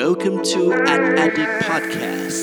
[0.00, 2.38] Welcome to An Addict Podcast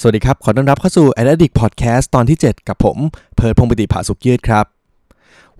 [0.00, 2.98] สวัสดีครับ ขอต้อนรับเข้าสู่ a d d i c t Podcast ตอนที่ 7 กับผม
[3.34, 4.75] เพิร์ดพงปฏิภาสุขยืดครับ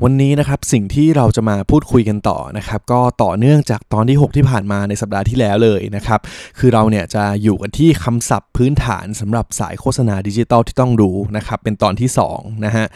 [0.04, 6.20] วันนี้นะครับสิ่งที่เราจะมาพูดคุยกันต่อนะครับก็ต่อเนื่องจากตอนที่ 6 ที่ผ่านมาในสัปดาห์ที่แล้วเลยนะครับ
[6.58, 12.86] คือเราเนี่ยจะอยู่กันที่คำศัพท์พื้นฐานสำหรับสายโฆษณาดิจิตอลที่ต้องรู้นะครับเป็นตอนที่2นะฮะ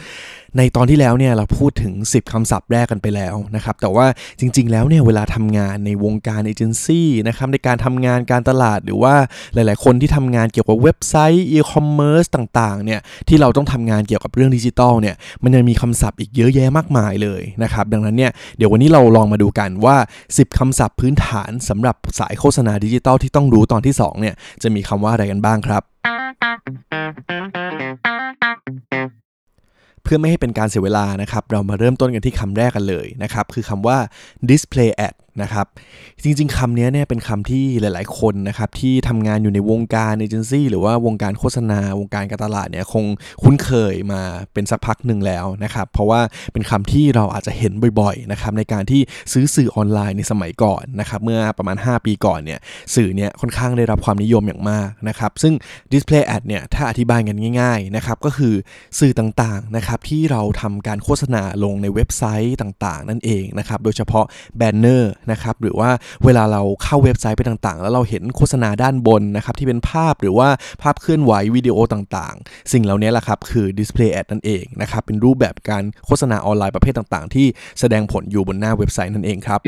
[0.57, 4.05] ในตอนที่แล้วเนี่ยเราพูดถึง 10คำศัพท์แรกกันไปแล้วนะครับ แต่ว่า
[4.39, 9.15] จริง ๆ แล้วเนี่ยเวลาทำงานในวงการเอเจนซี่นะครับในการทำงานการตลาดหรือว่า
[9.53, 19.97] หลาย ๆ คนที่ทำงานเกี่ยวกับเว็บไซต์อีคอมเมิร์ซต่าง ๆ เนี่ยที่เราต้องทำงานเกี่ยวกับเรื่องดิจิทัลเนี่ยมันยังมีคำศัพท์อีกเยอะแยะมากมายเลยนะครับ ดังนั้นเนี่ยเดี๋ยววันนี้เราลองมาดูกันว่า
[20.29, 25.83] 10คำศัพท์พื้นฐานสำหรับสายโฆษณาดิจิทัลที่ต้องรู้ตอนที่2เนี่ยจะมีคำว่าอะไรกันบ้างครับ
[30.03, 33.97] เพื่อไม่ให้เป็นการเสียเวลานะครับ เรามาเริ่มต้นกันที่คำแรกกันเลยนะครับ คือคำว่า
[34.49, 35.67] display ad นะครับ
[36.23, 43.05] จริงๆคำนี้เนี่ยเป็นคำที่หลายๆคนนะครับที่ทำงานอยู่ในวงการเอเจนซี่หรือว่าวงการโฆษณาวงการการตลาดเนี่ยคง
[43.43, 44.21] คุ้นเคยมา
[44.53, 46.21] เป็นสักพักหนึ่งแล้วนะครับ เพราะว่า
[46.53, 49.01] เป็นคำที่เราอาจจะเห็นบ่อยๆนะครับในการที่
[49.33, 52.59] ซื้อสื่อออนไลน์ในสมัยก่อนนะครับเมื่อประมาณ 5 ปีก่อนเนี่ย
[52.95, 55.53] สื่อเนี่ยค่อนข้างได้รับความนิยมอย่างมากนะครับซึ่ง
[55.93, 58.53] display ad เนี่ยถ้าอธิบายกันง่ายๆนะครับก็คือ
[58.99, 64.25] สื่อต่างๆนะครับที่เราทำการโฆษณาลงในเว็บไซต์ต่างๆ นั่นเองนะครับโดยเฉพาะ
[64.57, 65.89] แบนเนอร์นะครับหรือว่า
[66.25, 70.49] เวลาเราเข้าเว็บไซต์ไปต่างๆ แล้วเราเห็นโฆษณาด้านบนนะครับที่เป็นภาพหรือว่า
[70.81, 77.47] ภาพเคลื่อนไหววิดีโอต่างๆ สิ่งเหล่านี้แหละครับคือ display ad นั่นเองนะครับเป็นรูปแบบการโฆษณาออนไลน์ประเภทต่างๆ ที่
[77.79, 79.59] แสดงผลอยู่บนหน้าเว็บไซต์นั่นเองครับ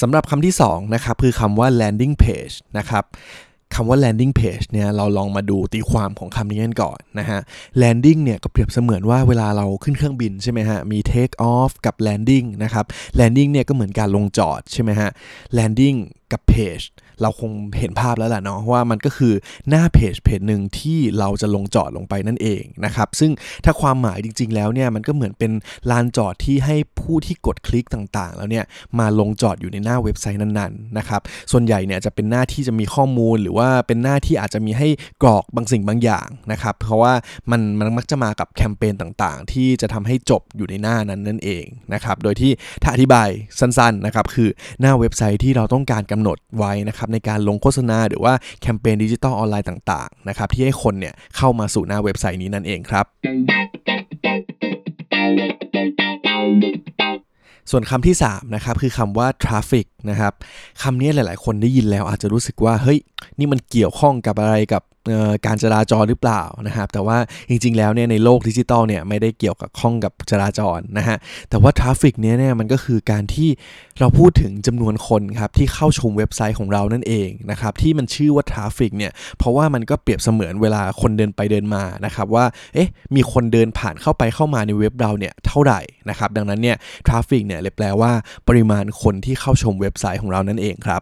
[0.00, 3.04] สำหรับคำที่2นะครับคือคำว่า landing page นะครับ
[3.74, 7.40] คำว่า landing page เนี่ยเราลองมาดูตีความของคำนี้กันก่อนนะฮะ
[7.82, 12.84] landing เนี่ยก็เปรียบเสมือนว่าเวลาเราขึ้นเครื่องบินใช่ไหมฮะ มี take off กับ landing นะครับ
[13.18, 15.10] landing เนี่ยก็เหมือนการลงจอดใช่ไหมฮะ
[15.58, 15.96] landing
[16.32, 16.86] กับ page
[17.22, 19.34] เราคงเห็นภาพแล้วแหละเนาะว่ามันก็คือ
[19.68, 23.30] หน้าเพจเพจหนึ่งที่เราจะลงจอดลงไปนั่นเองนะครับซึ่ง
[23.64, 25.52] ถ้าความหมายจริง ๆ แล้วเนี่ยมันก็เหมือนเป็น
[25.90, 28.64] ลานจอดที่ให้ผู้ที่กดคลิกต่างๆ แล้วเนี่ย
[28.98, 31.20] มาลงจอดอยู่ในหน้าเว็บไซต์นั้นๆนะครับ
[31.52, 34.88] ส่วนใหญ่เนี่ยจะเป็นหน้าที่จะมีข้อมูลหรือว่าเป็นหน้าที่อาจจะมีให้
[35.22, 37.12] กรอกบางสิ่งบางอย่างนะครับเพราะว่า
[37.50, 41.64] มันมันมักจะมากับแคมเปญต่างๆ ที่จะทำให้จบอยู่ในหน้านั้นนั่นเอง
[41.94, 42.52] นะครับโดยที่
[42.82, 44.48] ถ้าอธิบายสั้นๆนะครับคือ
[44.80, 53.06] หน้าเว็บไซต์ที่เราต้องการกำหนดไว้นะครับในการลงโฆษณาหรือว่าแคมเปญดิจิตอลออนไลน์ต่างๆนะครับที่ให้คนเนี่ยเข้ามาสู่หน้าเว็บไซต์นี้นั่นเองครับ
[57.70, 60.32] ส่วนคำที่3นะครับคือคำว่า traffic นะครับ
[60.82, 62.98] คำนี้หลาย ๆ คนได้ยินแล้วอาจจะรู้สึกว่า เฮ้ย
[63.38, 64.82] นี่มันเกี่ยวข้องกับอะไรกับ
[65.46, 71.16] การจราจรหรือเปล่านะครับแต่ว่าจริงๆแล้วเนี่ยในโลกดิจิตอลเนี่ยไม่ได้เกี่ยวกับข้องกับจราจรนะฮะ
[71.50, 73.48] แต่ว่า traffic เนี้ยเนี่ยมันก็คือการที่
[74.00, 85.80] เราพูดถึงจำนวนคนครับที่เข้าชมเว็บไซต์ของเรานั่นเองนะครับที่มันชื่อว่า traffic เนี่ยเพราะว่ามันก็เปรียบเสมือนเวลาคนเดินไปเดินมานะครับว่าเอ๊ะมีคนเดินผ่านเข้าไปเข้ามาในเว็บเราเนี่ยเท่าไหร่
[86.10, 86.76] นะครับดังนั้นเนี่ย
[87.06, 88.12] traffic เนี่ยเลยแปลว่า
[88.48, 91.00] ปริมาณคนที่เข้าชมเว็บไซต์ของเรานั่นเองครับ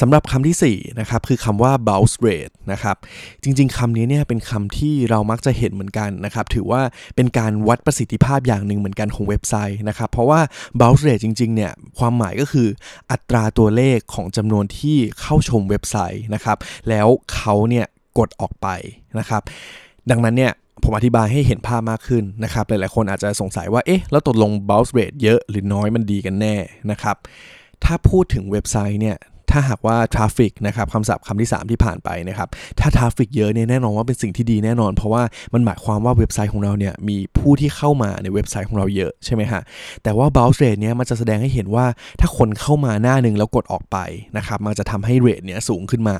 [0.00, 2.96] สำหรับคำที่4นะครับคือคำว่า bounce rate นะครับ
[3.42, 6.82] จริงๆคำนี้เนี่ยเป็นคำที่เรามักจะเห็นเหมือนกันนะครับถือว่า
[7.16, 10.40] เป็นการวัดประสิทธิภาพอย่างหนึ่งเหมือนกันของเว็บไซต์นะครับเพราะว่า
[10.80, 12.68] bounce rate จริงๆเนี่ยความหมายก็คือ
[13.10, 16.58] อัตราตัวเลขของจำนวนที่เข้าชมเว็บไซต์นะครับ
[16.88, 17.86] แล้วเขาเนี่ย
[18.18, 18.68] กดออกไป
[19.18, 19.42] นะครับ
[20.10, 20.52] ดังนั้นเนี่ย
[20.84, 26.56] ผมอธิบายให้เห็นภาพมากขึ้นนะครับ หลายๆ คนอาจจะสงสัยว่า เอ๊ะ แล้วตกลง bounce rate เยอะหรือน้อยมันดีกันแน่
[26.90, 27.16] นะครับ
[27.84, 29.16] ถ้าพูดถึงเว็บไซต์เนี่ย
[29.52, 32.48] ถ้าหากว่า traffic นะครับคำศัพท์คำที่ 3 ที่ผ่านไปนะครับ
[32.80, 35.22] ถ้า traffic เยอะเนี่ยแน่นอนว่าเป็นสิ่งที่ดีแน่นอน เพราะว่า
[35.54, 39.62] มันหมายความว่าเว็บไซต์ของเราเนี่ยมีผู้ที่เข้ามาในเว็บไซต์ของเราเยอะใช่ไหมฮะ
[40.02, 41.86] แต่ว่า bounce rate เนี่ยมันจะแสดงให้เห็นว่า
[42.20, 43.98] ถ้าคนเข้ามาหน้าหนึ่งแล้วกดออกไป
[44.36, 46.16] นะครับ มันจะทำให้ rate เนี่ยสูงขึ้นมา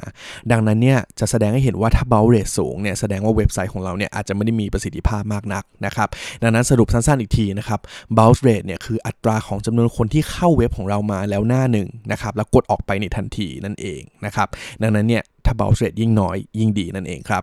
[0.53, 6.09] ดังนั้นเนี่ยจะแสดงให้เห็นว่าถ้า bounce rate สูงเนี่ยแสดงว่าเว็บไซต์ของเราเนี่ยอาจจะไม่ได้มีประสิทธิภาพมากนักนะครับ
[6.43, 7.81] ดังนั้นสรุปสั้นๆอีกทีนะครับ
[8.17, 14.49] bounce rate เนี่ยคืออัตราของจำนวนคนที่เข้าเว็บของเรามาแล้วหน้าหนึ่งนะครับแล้วกดออกไปในทันทีนั่นเองนะครับ
[14.83, 17.43] ดังนั้นเนี่ยถ้าเบาเรทยิ่งน้อยยิ่งดีนั่นเองครับ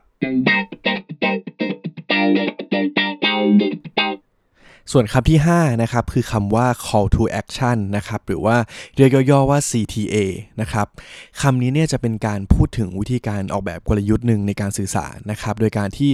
[4.93, 8.57] ส่วนคำที่ 5 นะครับ คือคำว่า call to action นะครับ หรือว่า
[8.97, 10.15] เรียกย่อๆว่า CTA
[10.61, 10.87] นะครับ
[11.41, 16.11] คำนี้เนี่ยจะเป็นการพูดถึงวิธีการออกแบบกลยุทธ์หนึ่งในการสื่อสารนะครับ โดยการที่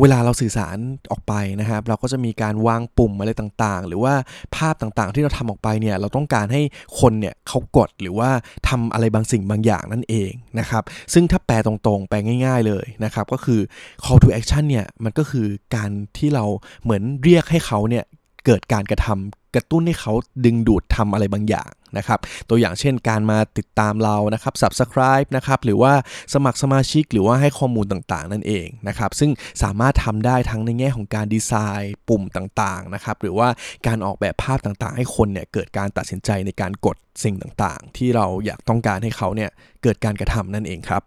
[0.00, 0.76] เวลาเราสื่อสาร
[1.10, 4.14] ออกไปนะครับ เราก็จะมีการวางปุ่มอะไรต่างๆ หรือว่า
[4.56, 6.62] ภาพต่างๆ ที่เราทำออกไปเนี่ยเราต้องการให้
[7.00, 8.30] คนเนี่ยเขากดหรือว่า
[8.68, 10.82] ทำอะไรบางสิ่งบางอย่างนั่นเองนะครับ
[11.12, 13.60] ซึ่งถ้าแปลตรงๆ แปลง่าย ๆเลยนะครับ ก็คือ
[14.04, 15.46] call to action เนี่ยมันก็คือ
[15.76, 16.44] การที่เรา
[16.82, 18.04] เหมือนเรียกให้เขาเนี่ย
[18.46, 20.12] เกิดการกระทำ กระตุ้นให้เขา
[20.44, 25.92] ดึงดูดทำอะไรบางอย่างนะครับ ตัวอย่างเช่นการมาติดตามเรานะครับ subscribe นะครับ หรือว่า
[26.34, 29.30] สมัครสมาชิกหรือว่าให้ข้อมูลต่างๆ นั่นเองนะครับ ซึ่ง
[29.62, 33.48] สามารถทำได้ทั้งในแง่ของการดีไซน์ปุ่มต่างๆ นะครับ หรือว่า
[33.86, 39.50] การออกแบบภาพต่างๆ ให้คนเนี่ยเกิดการตัดสินใจในการกดสิ่งต่างๆ ที่เราอยากต้องการให้เขาเนี่ย
[39.82, 41.02] เกิดการกระทำนั่นเองครับ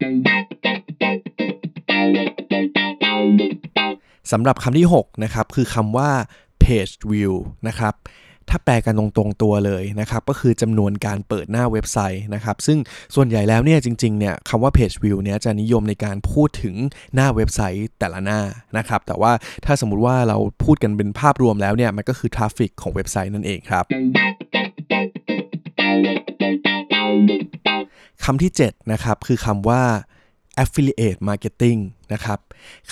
[4.32, 6.10] สำหรับคำที่ 6 นะครับ คือคำว่า
[6.64, 7.34] page view
[7.68, 7.96] นะครับ
[8.50, 12.78] ถ้าแปลกันตรงๆตัวเลยนะครับก็คือจำนวนการเปิดหน้าเว็บไซต์นะครับซึ่ง
[13.16, 16.76] ส่วนใหญ่แล้วเนี่ยจริงๆเนี่ยคำว่า page view เนี่ยจะนิยมในการพูดถึง
[17.16, 18.40] หน้าเว็บไซต์แต่ละหน้า
[18.78, 19.32] นะครับแต่ว่า
[19.66, 23.84] ถ้าสมมุติว่าเราพูดกันเป็นภาพรวมแล้วเนี่ยมันก็คือ traffic ของเว็บไซต์นั่นเองครับ
[28.26, 29.84] คำที่ 7 นะครับคือคำว่า
[30.64, 31.80] affiliate marketing
[32.14, 32.40] นะครับ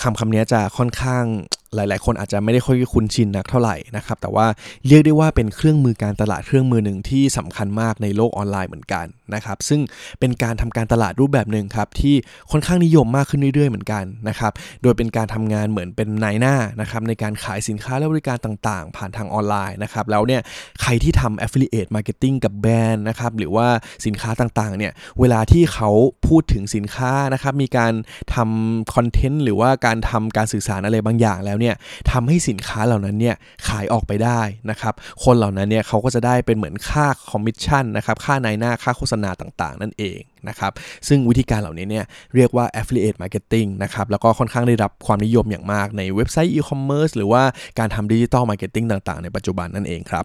[0.02, 1.24] คำคำนี้จะค่อนข้าง
[1.74, 4.46] หลาย ๆ คนอาจจะไม่ได้ค่อยคุ้นชินนักเท่าไหร่นะครับ แต่ว่า
[4.86, 9.80] เรียกได้ว่าเป็นเครื่องมือการตลาดเครื่องมือหนึ่งที่สำคัญมากในโลกออนไลน์เหมือนกันนะครับ ซึ่ง
[10.20, 12.14] เป็นการทำการตลาดรูปแบบหนึ่งครับที่
[12.50, 14.52] ค่อนข้างนิยมมากขึ้นเรื่อย ๆ เหมือนกันนะครับ
[14.82, 20.40] โดยเป็นการทำงานเหมือนเป็นนายหน้านะครับในการขายสินค้าและบริการต่าง ๆ ผ่านทางออนไลน์นะครับ แล้วเนี่ย
[20.82, 23.66] ใครที่ทำ affiliate marketing กับแบรนด์นะครับหรือว่า
[24.06, 25.90] สินค้าต่าง ๆ เนี่ยเวลาที่เขา
[26.26, 27.92] พูดถึงสินค้านะครับมีการ
[28.34, 31.74] ทำคอนเทนต์หรือว่าการทำการสื่อสารอะไรบางอย่างแล้วเนี่ย
[32.10, 33.36] ทำให้สินค้าเหล่านั้นเนี่ย
[33.68, 34.94] ขายออกไปได้นะครับ
[35.24, 40.72] คนเหล่านั้นเนี่ยเขาก็จะได้เป็นเหมือนค่าคอมมิชชั่นนะครับค่านายหน้าค่าโฆษณาต่างๆ นั่นเองนะครับ
[41.08, 42.04] ซึ่งวิธีการเหล่านี้เนี่ย
[42.34, 47.42] เรียกว่า affiliate marketing นะครับแล้วก็ค่อนข้างได้รับความนิยมอย่างมากในเว็บไซต์ e-commerce หรือว่า
[47.78, 50.24] การทำ digital marketing ต่างๆ ในปัจจุบันนั่นเองครับ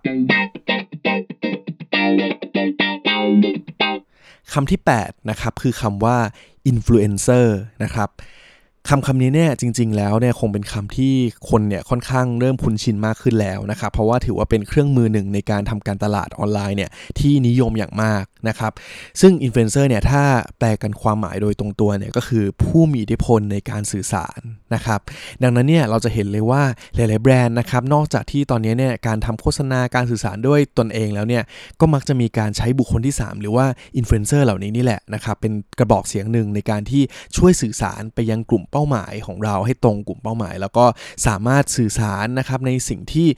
[4.54, 6.18] คำที่ 8 นะครับ คือคำว่า
[6.72, 7.48] influencer
[7.84, 8.10] นะครับ
[8.90, 11.14] คำคำนี้เนี่ยจริง ๆ แล้วเนี่ยคงเป็นคำที่
[11.50, 16.90] คนเนี่ยค่อนข้างเริ่มคุ้นชินมากขึ้นแล้วนะครับเพราะว่าถือว่าเป็นเครื่องมือหนึ่งในการทำการตลาดออนไลน์เนี่ย
[17.20, 18.72] ที่นิยมอย่างมากนะครับ
[19.22, 20.24] ซึ่งอินฟลูเอนเซอร์เนี่ยถ้า
[20.60, 24.40] แปลกันความหมายโดยตรงตัวเนี่ยก็คือผู้มีอิทธิพลในการสื่อสาร
[24.76, 25.00] นะครับ
[25.44, 26.64] ดังนั้นเนี่ยเราจะเห็นเลยว่า
[26.96, 31.44] หลายๆแบรนด์นะครับนอกจากที่ตอนนี้เนี่ยการทำโฆษณาการสื่อสารด้วยตนเองแล้วเนี่ย
[31.80, 33.66] ก็มักจะมีการใช้บุคคลที่ 3 หรือว่า
[33.98, 37.04] อินฟลูเอนเซอร์เหล่านี้นี่แหละนะครับเป็นกระบอกเสียงหนึ่งในการที่
[37.38, 40.86] ช่วยสื่อสารไปยังกลุ่มเป้าหมายของเราให้ตรงกลุ่มเป้าหมาย แล้วก็
[41.28, 43.30] สามารถสื่อสารนะครับในสิ่งที่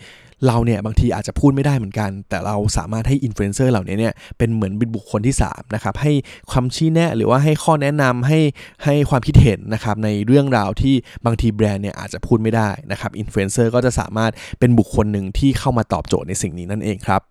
[0.48, 6.12] เราเนี่ยบางทีอาจจะพูดไม่ได้เหมือนกัน แต่เราสามารถให้อินฟลูเอนเซอร์เหล่านี้เนี่ยเป็นเหมือนเป็นบุคคลที่3นะครับให้
[6.52, 8.40] ความชี้แนะหรือว่าให้ข้อแนะนำให้
[8.84, 10.96] ให้ความคิดเห็นนะครับในเรื่องราวที่
[11.26, 17.22] บางทีแบรนด์เนี่ยอาจจะพูดไม่ได้นะครับอินฟลูเอนเซอร์ก็จะสามารถเป็นบุคคลหนึ่งที่เข้ามาตอบโจทย์ในสิ่งนี้นั่นเองครับ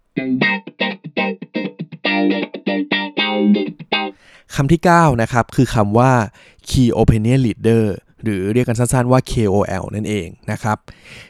[4.57, 6.13] คำที่9นะครับคือคำว่า
[6.73, 10.77] Key Opinion Leader หรือเรียกกันสั้นๆว่า KOL นั่นเองนะครับ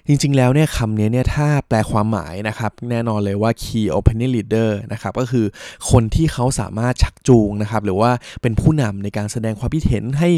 [0.07, 5.47] จริงๆแล้วเนี่ยคำนี้เนี่ยถ้าแปลความหมายนะครับ แน่นอนเลยว่า Key Opinion Leader นะครับก็คือ
[5.91, 8.11] คนที่เขาสามารถชักจูงนะครับหรือว่า
[8.43, 10.31] เป็นผู้นำในการแสดงความคิดเห็นให้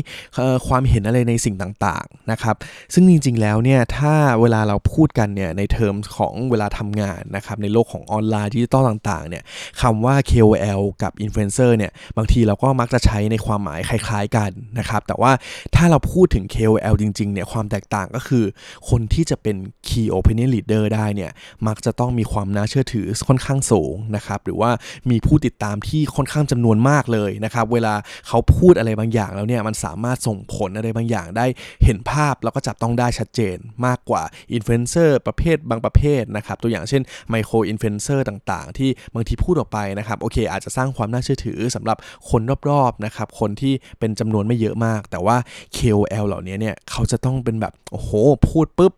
[0.68, 2.56] ความเห็นอะไรในสิ่งต่างๆนะครับ
[2.94, 9.42] ซึ่งจริงๆแล้วเนี่ยถ้าเวลาเราพูดกันเนี่ยในเทอมของเวลาทำงานนะครับในโลกของออนไลน์ดิจิตอลต่างๆเนี่ย
[9.80, 15.32] คำว่า KOL กับ Influencer เนี่ยบางทีเราก็มักจะใช้ในความหมายคล้าย ๆกันนะครับแต่ว่า
[15.74, 18.44] ถ้าเราพูดถึง KOL จริงๆเนี่ยความแตกต่างก็คือ
[18.90, 19.56] คนที่จะเป็น
[19.88, 21.30] Key Opinion Leader ได้เนี่ย
[21.66, 24.70] มักจะต้องมีความน่าเชื่อถือค่อนข้างสูงนะครับหรือว่า
[25.10, 27.94] มีผู้ติดตามที่ค่อนข้างจำนวนมากเลยนะครับเวลา
[28.28, 31.46] เขาพูดอะไรบางอย่างแล้วเนี่ยมันสามารถส่งผลอะไรบางอย่างได้
[31.84, 34.22] เห็นภาพแล้วก็จับต้องได้ชัดเจนมากกว่า
[34.52, 41.96] อินฟลูเอนเซอร์ประเภทบางประเภทนะครับตัวอย่างเช่นmicro influencer ต่างๆ ที่บางทีพูดออกไปนะครับโอเค อาจจะสร้างความน่าเชื่อถือสำหรับ
[42.30, 45.36] คนรอบๆนะครับคนที่เป็นจำนวนไม่เยอะมาก แต่ว่า
[45.76, 48.10] KOL เหล่านี้เนี่ยเขาจะต้องเป็นแบบโอ้โห
[48.48, 48.92] พูดปุ๊บ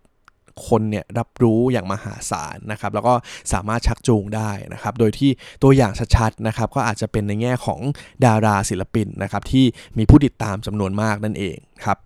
[0.69, 3.15] คนเนี่ยรับรู้อย่างมหาศาลนะครับ แล้วก็
[3.53, 5.31] สามารถชักจูงได้นะครับ โดยที่
[5.63, 7.81] ตัวอย่างชัดๆนะครับ ก็อาจจะเป็นในแง่ของ
[8.25, 9.65] ดาราศิลปินนะครับ ที่
[9.99, 11.99] มีผู้ติดตามจำนวนมากนั่นเองครับ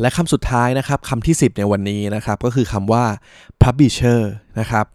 [0.00, 3.04] และคำสุดท้ายนะครับคำที่ 10 ในวันนี้นะครับ ก็คือคำว่า
[3.62, 4.20] publisher
[4.60, 4.86] นะครับ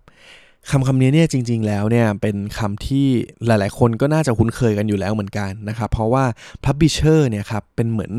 [0.69, 3.07] คำคำนี้เนี่ยจริง ๆ แล้วเนี่ยเป็นคำที่
[3.45, 6.25] หลาย ๆ คนก็น่าจะคุ้นเคยกันอยู่แล้วเหมือนกันนะครับ เพราะว่า
[6.65, 8.11] Publisher เนี่ยครับเป็นเหมือน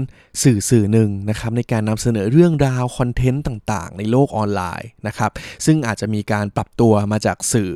[0.42, 5.30] สื่อสื่อหนึ่งนะครับในการนำเสนอเรื่องราวคอนเทนต์ต่าง ๆ ในโลกออนไลน์นะครับ
[5.66, 7.72] ซึ่งอาจจะมีการปรับตัวมาจากสื่อ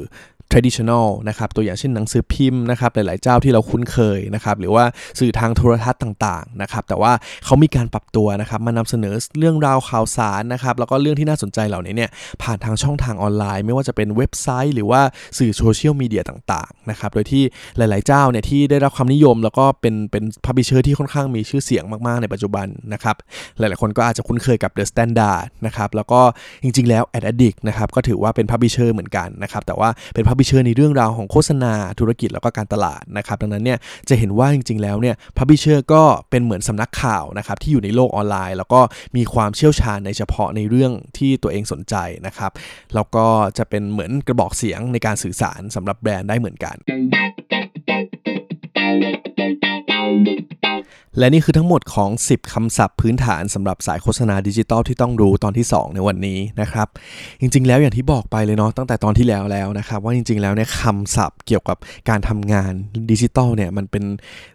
[0.53, 4.85] traditional นะครับตัวอย่างเช่นหนังสือพิมพ์นะครับหลายๆเจ้าที่เราคุ้นเคยนะครับหรือว่า
[5.21, 7.13] สื่อทางโทรทัศน์ต่างๆนะครับแต่ว่า
[7.45, 12.11] เขามีการปรับตัวนะครับมานำเสนอเรื่องราวข่าวสารนะครับแล้วก็เรื่องที่น่าสนใจเหล่านี้เนี่ย
[12.43, 15.01] ผ่านทางช่องทางออนไลน์ ไม่ว่าจะเป็นเว็บไซต์ หรือว่า
[15.39, 17.43] สื่อโซเชียลมีเดียต่างๆนะครับโดยที่
[17.77, 23.17] หลายๆเจ้าเนี่ยที่ได้รับความนิยม แล้วก็เป็นเป็น publisher ที่ค่อนข้างมีชื่อเสียงมากๆในปัจจุบันนะครับ
[23.59, 26.21] หลายๆคนก็อาจจะคุ้นเคยกับ The Standard นะครับแล้วก็
[26.63, 33.79] จริงๆแล้ว Ad Addict นะครับก็ถือว่าเป็น publisher เหมือนกันนะครับแต่ว่าเป็น publisher ในเรื่องราวของโฆษณาธุรกิจแล้วก็การตลาดนะครับดังนั้นเนี่ย
[34.09, 38.81] จะเห็นว่าจริง ๆ แล้วเนี่ย publisher ก็เป็นเหมือนสำนักข่าวนะครับที่อยู่ในโลกออนไลน์ แล้วก็
[39.17, 41.95] มีความเชี่ยวชาญในเฉพาะในเรื่องที่ตัวเองสนใจ
[42.27, 42.53] นะครับ
[42.95, 43.27] แล้วก็
[43.59, 46.77] จะเป็นเหมือนกระบอกเสียงในการสื่อสารสำหรับแบรนด์ได้เหมือนกัน
[51.19, 56.89] และนี่คือทั้งหมดของ 10 คำศัพท์พื้นฐานสำหรับสายโฆษณาดิจิตอลที่ต้องรู้ตอนที่ 2 ในวันนี้นะครับ
[57.41, 61.77] จริง ๆ แล้วอย่างที่บอกไปเลยเนาะตั้งแต่ตอนที่แล้วแล้วนะครับว่าจริง ๆ แล้วเนี่ยคำศัพท์เกี่ยวกับ
[62.09, 62.73] การทำงาน
[63.11, 64.05] ดิจิตอลเนี่ยมันเป็น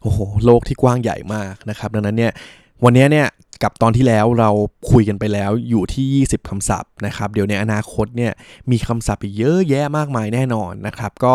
[0.01, 2.31] โอ้โหโลกที่กว้างใหญ่มากนะครับดังนั้นเนี่ย
[2.83, 3.27] วันนี้เนี่ย
[3.63, 4.49] กับตอนที่แล้วเรา
[4.91, 8.31] คุยกันไปแล้วอยู่ที่ 20คำศัพท์นะครับ เดี๋ยวในอนาคตเนี่ย
[8.71, 11.33] มีคำศัพท์อีกเยอะแยะมากมายแน่นอนนะครับ ก็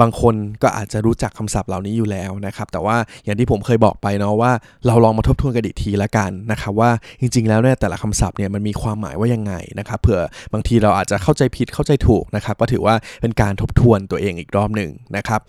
[0.00, 4.52] บางคนก็อาจจะรู้จักคำศัพท์เหล่านี้อยู่แล้วนะครับ แต่ว่าอย่างที่ผมเคยบอกไปเนาะว่า
[4.86, 10.20] เราลองมาทบทวนกันอีกทีละกันนะครับว่าจริง ๆ แล้วเนี่ยแต่ละคำศัพท์เนี่ยมันมีความหมายว่ายังไงนะครับเผื่อ
[10.52, 15.40] บางทีเราอาจจะเข้าใจผิดเข้าใจถูกนะครับ ก็ถือว่าเป็นการทบทวนตัวเองอีกรอบหนึ่งนะครับ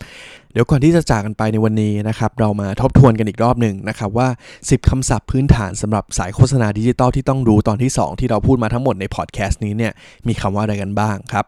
[0.52, 4.28] เดี๋ยวก่อนที่จะจากกันไปในวันนี้นะครับเรามาทบทวนกันอีกรอบหนึ่งนะครับว่า
[4.60, 9.92] 10คำศัพท์พื้นฐานสำหรับสายโฆษณาดิจิตอลที่ต้องรู้ตอนที่ 2 ที่เราพูดมาทั้งหมดในพอดแคสต์นี้เนี่ย
[10.28, 11.46] มีคำว่าอะไรกันบ้างครับ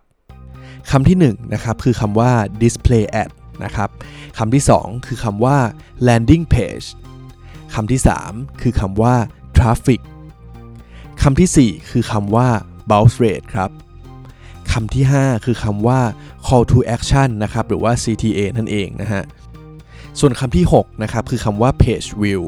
[0.91, 2.31] คำที่1นะครับคือคำว่า
[2.63, 3.31] display ad
[3.65, 3.89] นะครับ
[4.39, 5.57] คำที่ 2 คือคำว่า
[6.09, 6.87] landing page
[7.75, 9.15] คำที่ 3 คือคำว่า
[9.57, 10.01] traffic
[11.23, 12.49] คำที่ 4 คือคำว่า
[12.91, 13.71] bounce rate ครับ
[14.73, 16.01] คำที่ 5 คือคำว่า
[16.47, 19.25] call to action นะครับหรือว่า CTA นั่นเองนะฮะ
[20.21, 22.45] ส่วนคำที่ 6 นะครับ คือคำว่า page view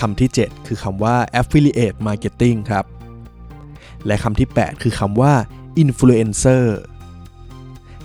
[0.00, 2.84] คำที่ 7 คือคำว่า affiliate marketing ครับ
[4.06, 5.32] และคำที่ 8 คือคำว่า
[5.82, 6.64] influencer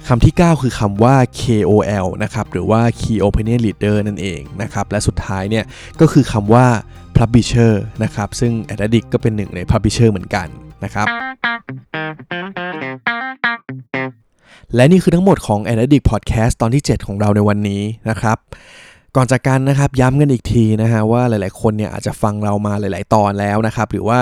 [0.08, 5.66] คำที่ 9 คือคำว่า KOL นะครับหรือว่า Key Opinion Leader นั่นเองนะครับและสุดท้ายเนี่ย
[6.00, 6.66] ก็คือคำว่า
[7.18, 7.74] publisher
[8.04, 10.48] นะครับซึ่ง Addict ก็เป็นหนึ่งใน publisher เหมือนกัน
[10.84, 11.08] นะครับ
[14.76, 18.38] และนี่คือทั้งหมดของ a d d i c t Podcast ตอนที่ 7 ของเราในวันนี้นะครับ
[19.16, 24.20] ก่อนจากกันนะครับย้ำกันอีกทีนะฮะว่าหลาย ๆ คนเนี่ยอาจจะฟังเรามาหลาย ๆ ตอนแล้วนะครับหรือว่า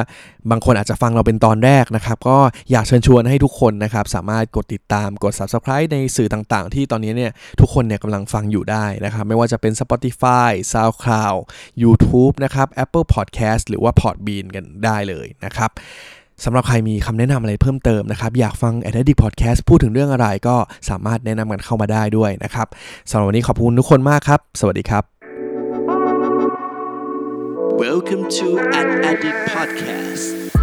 [0.52, 2.38] บางคนอาจจะฟังเราเป็นตอนแรกนะครับก็
[2.72, 11.40] อยากเชิญชวนให้ทุกคนนะครับสามารถกดติดตามกด Subscribe ในสื่อต่าง ๆ ที่ตอนนี้เนี่ยทุกคนเนี่ยกำลังฟังอยู่ได้นะครับไม่ว่าจะเป็น Spotify SoundCloud
[11.84, 15.72] YouTube นะครับ Apple Podcast หรือว่า Podbean กันได้เลยนะครับ
[16.44, 20.56] สำหรับใครมีคำแนะนำอะไรเพิ่มเติมนะครับ อยากฟัง a d d i c t Podcast พูดถึงเรื่องอะไรก็
[20.90, 22.68] สามารถแนะนำกันเข้ามาได้ด้วยนะครับ
[23.10, 25.04] สำหรับวันนี้ขอบคุณทุกคนมากครับ สวัสดีครับ
[27.86, 28.48] Welcome to
[28.80, 30.62] an Addict Podcast.